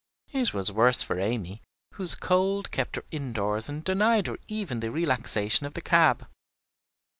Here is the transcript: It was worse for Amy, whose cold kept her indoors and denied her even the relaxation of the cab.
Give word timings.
It 0.31 0.51
was 0.51 0.71
worse 0.71 1.03
for 1.03 1.19
Amy, 1.19 1.61
whose 1.93 2.15
cold 2.15 2.71
kept 2.71 2.95
her 2.95 3.03
indoors 3.11 3.69
and 3.69 3.83
denied 3.83 4.25
her 4.25 4.37
even 4.47 4.79
the 4.79 4.89
relaxation 4.89 5.67
of 5.67 5.75
the 5.75 5.81
cab. 5.81 6.25